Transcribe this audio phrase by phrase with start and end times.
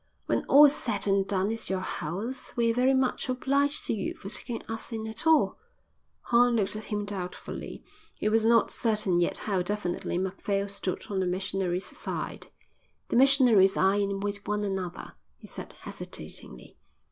[0.25, 2.53] "When all's said and done it's your house.
[2.57, 5.59] We're very much obliged to you for taking us in at all."
[6.21, 7.83] Horn looked at him doubtfully.
[8.15, 12.47] He was not certain yet how definitely Macphail stood on the missionary's side.
[13.09, 16.79] "The missionaries are in with one another," he said, hesitatingly.